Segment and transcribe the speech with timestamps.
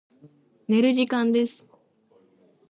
[0.67, 1.63] 寝る時間です。